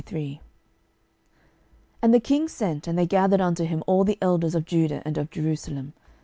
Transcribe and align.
12:023:001 0.01 0.39
And 2.01 2.11
the 2.15 2.19
king 2.19 2.47
sent, 2.47 2.87
and 2.87 2.97
they 2.97 3.05
gathered 3.05 3.39
unto 3.39 3.65
him 3.65 3.83
all 3.85 4.03
the 4.03 4.17
elders 4.19 4.55
of 4.55 4.65
Judah 4.65 5.03
and 5.05 5.15
of 5.19 5.29
Jerusalem. 5.29 5.93